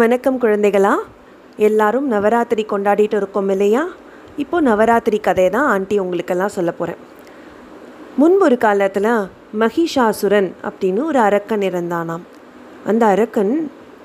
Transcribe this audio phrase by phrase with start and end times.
[0.00, 0.90] வணக்கம் குழந்தைகளா.
[1.66, 3.82] எல்லாரும் நவராத்திரி கொண்டாடிட்டு இருக்கோம் இல்லையா?
[4.42, 7.00] இப்போ நவராத்திரி கதையை தான் ஆண்டி உங்களுக்கெல்லாம் சொல்ல போகிறேன்
[8.20, 9.08] முன்பு ஒரு காலத்தில்
[9.62, 12.24] மகிஷாசுரன் அப்படின்னு ஒரு அரக்கன் இருந்தானாம்.
[12.90, 13.54] அந்த அரக்கன்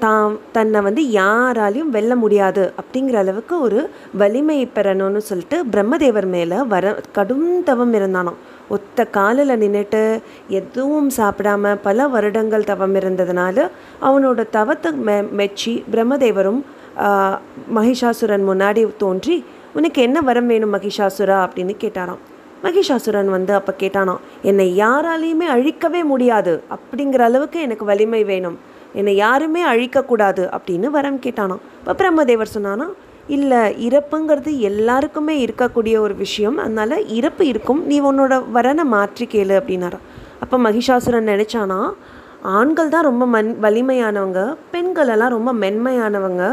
[0.06, 3.82] தான் தன்னை வந்து யாராலையும் வெல்ல முடியாது அப்படிங்கிற அளவுக்கு ஒரு
[4.24, 8.40] வலிமை பெறணும்னு சொல்லிட்டு பிரம்மதேவர் மேலே வர கடும் தவம் இருந்தானாம்.
[8.70, 13.70] ஒத்த காலில் நின்றுட்டு எதுவும் சாப்பிடாம பல வருடங்கள் தவம் இருந்ததுனால
[14.02, 16.62] அவனோட தவத்தை மெ மெச்சி பிரம்மதேவரும்
[17.76, 21.38] மகிஷாசுரன் முன்னாடி தோன்றி உனக்கு என்ன வரம் வேணும் மகிஷாசுரா?
[21.44, 22.22] அப்படின்னு கேட்டாராம்.
[22.64, 26.64] மகிஷாசுரன் வந்து அப்போ கேட்டானாம் என்னை யாராலையுமே அழிக்கவே முடியாது.
[26.76, 28.58] அப்படிங்கிற அளவுக்கு எனக்கு வலிமை வேணும்.
[28.94, 30.44] என்னை யாருமே அழிக்கக்கூடாது.
[30.58, 31.64] அப்படின்னு வரம் கேட்டானாம்.
[31.80, 32.88] இப்போ பிரம்மதேவர் சொன்னானா
[33.36, 36.58] இல்லை இறப்புங்கிறது எல்லாருக்குமே இருக்கக்கூடிய ஒரு விஷயம்.
[36.58, 37.82] அதனால் இறப்பு இருக்கும்.
[37.90, 40.00] நீ உன்னோட வரனை மாற்றி கேளு அப்படின்னாரா.
[40.46, 41.80] அப்போ மகிஷாசுரன் நினச்சானா
[42.60, 44.42] ஆண்கள் தான் ரொம்ப மண் வலிமையானவங்க
[44.72, 46.44] பெண்கள் எல்லாம் ரொம்ப மென்மையானவங்க.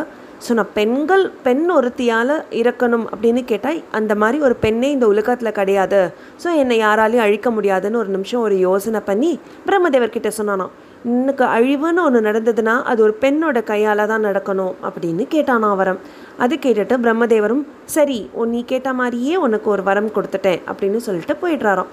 [0.44, 6.00] ஸோ நான் பெண்கள் பெண் ஒருத்தியால் இறக்கணும் அப்படின்னு கேட்டால் அந்த மாதிரி ஒரு பெண்ணே இந்த உலகத்தில் கிடையாது.
[6.42, 9.32] ஸோ என்னை யாராலையும் அழிக்க முடியாதுன்னு ஒரு நிமிஷம் ஒரு யோசனை பண்ணி
[9.66, 10.72] பிரம்மதேவர்கிட்ட சொன்னானான்
[11.04, 15.98] இன்னுக்கு அழிவுன்னு ஒன்று நடந்ததுன்னா அது ஒரு பெண்ணோட கையால் தான் நடக்கணும் அப்படின்னு கேட்டான் வரம்
[16.38, 21.86] அது கேட்டுட்டு பிரம்மதேவரும் சரி உன் நீ கேட்ட மாதிரியே உனக்கு ஒரு வரம் கொடுத்துட்டேன் அப்படின்னு சொல்லிட்டு போயிடுறாராம்.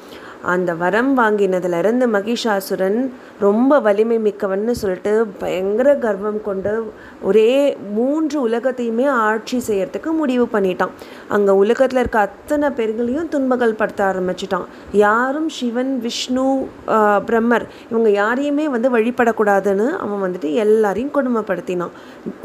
[0.53, 2.99] அந்த வரம் வாங்கினதுலேருந்து மகிஷாசுரன்
[3.45, 6.73] ரொம்ப வலிமை மிக்கவன்னு சொல்லிட்டு பயங்கர கர்வம் கொண்டு
[7.30, 7.52] ஒரே
[7.97, 10.93] மூன்று உலகத்தையுமே ஆட்சி செய்யறதுக்கு முடிவு பண்ணிட்டான்.
[11.35, 14.67] அங்கே உலகத்தில் இருக்க அத்தனை பேர்களையும் துன்பங்கள் படுத்த ஆரம்பிச்சிட்டான்.
[15.03, 16.45] யாரும் சிவன் விஷ்ணு
[17.30, 21.95] பிரம்மர் இவங்க யாரையுமே வந்து வழிபடக்கூடாதுன்னு அவன் வந்துட்டு எல்லாரையும் கொடுமைப்படுத்தினான்.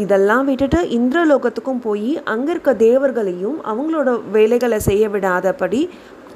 [0.05, 5.81] இதெல்லாம் விட்டுட்டு இந்திரலோகத்துக்கும் போய் அங்கே இருக்க தேவர்களையும் அவங்களோட வேலைகளை செய்ய விடாதபடி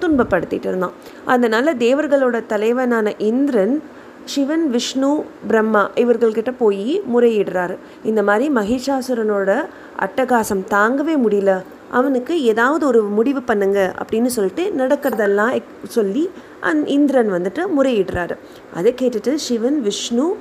[0.01, 0.93] துன்பப்படுத்திட்டு இருந்தான்.
[1.25, 3.83] அதனால் தேவர்களோட தலைவனான இந்திரன்
[4.25, 7.77] சிவன் விஷ்ணு பிரம்மா இவர்கள்கிட்ட போய் முறையிடுறாரு.
[8.05, 9.65] இந்த மாதிரி மகிஷாசுரனோட
[9.99, 11.63] அட்டகாசம் தாங்கவே முடியல.
[11.91, 16.31] அவனுக்கு ஏதாவது ஒரு முடிவு பண்ணுங்க அப்படின்னு சொல்லிட்டு நடக்கிறதெல்லாம் சொல்லி
[16.61, 18.34] அந் இந்திரன் வந்துட்டு முறையிடுறாரு.
[18.75, 20.37] அதை கேட்டுட்டு சிவன் விஷ்ணு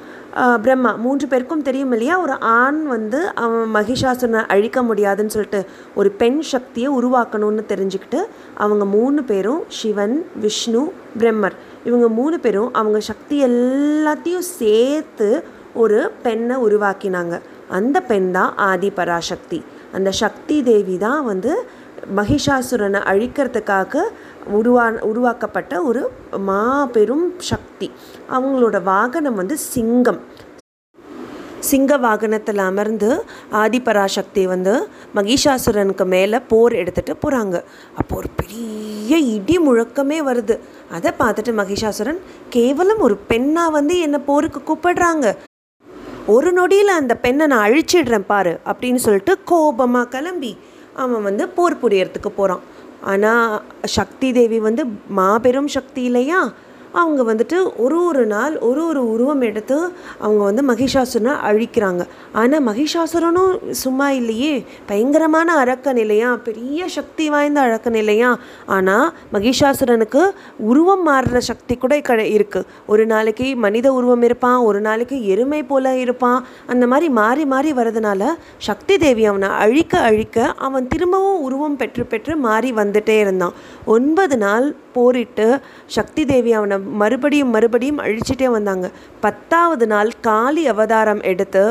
[0.62, 2.20] பிரம்மா மூன்று பேருக்கும் தெரியும் இல்லையா?
[2.20, 5.66] ஒரு ஆண் வந்து அவன் மகிஷாசுரனை அழிக்க முடியாதுன்னு சொல்லிட்டு
[5.96, 8.22] ஒரு பெண் சக்தியை உருவாக்கணும்னு தெரிஞ்சுக்கிட்டு
[8.54, 11.56] அவங்க மூணு பேரும் சிவன் விஷ்ணு பிரம்மர்.
[11.84, 15.44] இவங்க மூணு பேரும் அவங்க சக்தி எல்லாத்தையும் சேர்த்து
[15.74, 17.40] ஒரு பெண்ணை உருவாக்கினாங்க.
[17.70, 19.64] அந்த பெண் தான் ஆதி பராசக்தி
[19.98, 21.52] அந்த சக்தி தேவி தான் வந்து
[22.18, 24.02] மகிஷாசுரனை அழிக்கிறதுக்காக
[24.58, 26.02] உருவா உருவாக்கப்பட்ட ஒரு
[26.50, 27.88] மாபெரும் சக்தி.
[28.36, 30.20] அவங்களோட வாகனம் வந்து சிங்கம்.
[31.70, 33.10] சிங்க வாகனத்தில் அமர்ந்து
[33.62, 34.74] ஆதிபராசக்தி வந்து
[35.18, 37.56] மகிஷாசுரனுக்கு மேலே போர் எடுத்துட்டு போகிறாங்க
[38.00, 40.56] அப்போ ஒரு பெரிய இடி முழக்கமே வருது.
[40.98, 42.22] அதை பார்த்துட்டு மகிஷாசுரன்
[42.56, 45.28] கேவலம் ஒரு பெண்ணாக வந்து என்னை போருக்கு கூப்பிடுறாங்க.
[46.28, 50.58] ஒரு நொடியில் அந்த பெண்ணை நான் அழிச்சிடுறேன் பாரு அப்படின்னு சொல்லிட்டு கோபமாக கிளம்பி
[50.94, 52.64] அவன் வந்து போர் புரியறதுக்கு போகிறான்
[53.04, 56.40] ஆனால் சக்தி தேவி வந்து மாபெரும் சக்தி இல்லையா?
[57.02, 59.78] அவங்க வந்துட்டு ஒரு ஒரு நாள் ஒரு ஒரு உருவம் எடுத்து
[60.20, 62.04] அவங்க வந்து மகிஷாசுரனை அழிக்கிறாங்க.
[62.34, 64.66] ஆனால் மகிஷாசுரனும் சும்மா இல்லையே.
[64.88, 70.22] பயங்கரமான அரக்க இல்லையா பெரிய சக்தி வாய்ந்த அழக்க இல்லையா ஆனால் மகிஷாசுரனுக்கு
[70.58, 75.96] உருவம் மாறுற சக்தி கூட க இருக்குது ஒரு நாளைக்கு மனித உருவம் இருப்பான் ஒரு நாளைக்கு எருமை போல
[75.96, 76.40] இருப்பான்.
[76.68, 78.24] அந்த மாதிரி மாறி மாறி வரதுனால
[78.58, 83.54] சக்தி தேவி அவனை அழிக்க அழிக்க அவன் திரும்பவும் உருவம் பெற்று பெற்று மாறி வந்துட்டே இருந்தான்.
[83.86, 88.88] ஒன்பது நாள் போரிட்டு சக்தி தேவி அவனை மறுபடியும் மறுபடியும் அழிச்சிட்டே வந்தாங்க.
[89.26, 91.64] பத்தாவது நாள் காளி அவதாரம் எடுத்து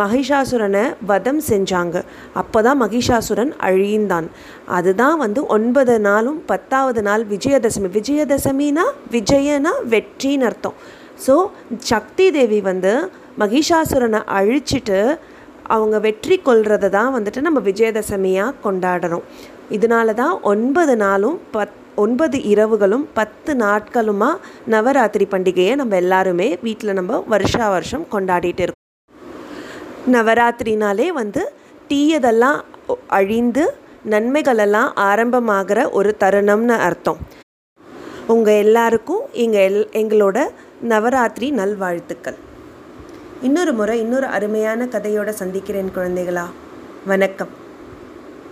[0.00, 1.96] மகிஷாசுரனை வதம் செஞ்சாங்க.
[2.42, 4.28] அப்போ தான் மகிஷாசுரன் அழிந்தான்.
[4.78, 7.90] அதுதான் வந்து ஒன்பது நாளும் பத்தாவது நாள் விஜயதசமி.
[7.98, 8.86] விஜயதசமினா
[9.16, 10.76] விஜயனா வெற்றின்னு அர்த்தம்.
[11.26, 11.36] ஸோ
[11.92, 12.92] சக்தி தேவி வந்து
[13.44, 14.98] மகிஷாசுரனை அழிச்சிட்டு
[15.74, 19.24] அவங்க வெற்றி கொள்றதை தான் வந்துட்டு நம்ம விஜயதசமியாக கொண்டாடுறோம்.
[19.76, 27.24] இதனால தான் ஒன்பது நாளும் பத் ஒன்பது இரவுகளும் பத்து நாட்களுமா நவராத்திரி பண்டிகையை நம்ம எல்லாருமே வீட்டில் நம்ம
[27.26, 28.82] வருஷா வருஷம் கொண்டாடிட்டு இருக்கோம்.
[30.12, 31.52] நவராத்திரினாலே வந்து
[31.88, 32.60] தீயதெல்லாம்
[33.06, 33.74] அழிந்து
[34.10, 37.16] நன்மைகளெல்லாம் ஆரம்பமாகிற ஒரு தருணம்னு அர்த்தம்.
[38.26, 40.48] உங்கள் எல்லாருக்கும் எங்கள் எல் எங்களோட
[40.82, 42.36] நவராத்திரி நல்வாழ்த்துக்கள்.
[43.42, 46.44] இன்னொரு முறை இன்னொரு அருமையான கதையோடு சந்திக்கிறேன் குழந்தைகளா.
[47.06, 47.62] வணக்கம்.